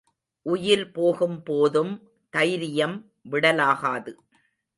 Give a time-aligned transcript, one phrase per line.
[0.45, 1.93] உயிர் போகும் போதும்
[2.33, 2.97] தைரியம்
[3.31, 4.13] விடலாகாது.